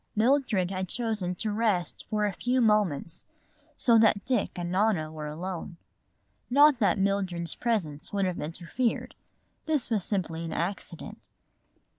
Mildred 0.15 0.71
had 0.71 0.89
chosen 0.89 1.35
to 1.35 1.51
rest 1.51 2.05
for 2.09 2.25
a 2.25 2.33
few 2.33 2.59
moments, 2.59 3.25
so 3.77 3.99
that 3.99 4.25
Dick 4.25 4.49
and 4.55 4.71
Nona 4.71 5.11
were 5.11 5.27
alone. 5.27 5.77
Not 6.49 6.79
that 6.79 6.97
Mildred's 6.97 7.53
presence 7.53 8.11
would 8.11 8.25
have 8.25 8.41
interfered; 8.41 9.13
this 9.67 9.91
was 9.91 10.03
simply 10.03 10.43
an 10.43 10.53
accident. 10.53 11.19